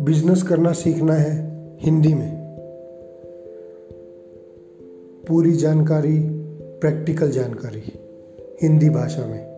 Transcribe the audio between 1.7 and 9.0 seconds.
हिंदी में। पूरी जानकारी प्रैक्टिकल जानकारी हिंदी